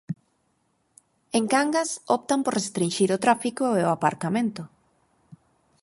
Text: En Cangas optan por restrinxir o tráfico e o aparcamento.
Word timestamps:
En 1.37 1.45
Cangas 1.53 1.89
optan 2.17 2.39
por 2.43 2.53
restrinxir 2.59 3.09
o 3.15 3.21
tráfico 3.25 3.65
e 3.79 3.81
o 3.87 3.93
aparcamento. 3.97 4.63